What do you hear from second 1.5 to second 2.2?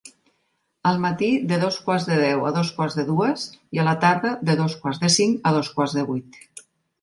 de dos quarts de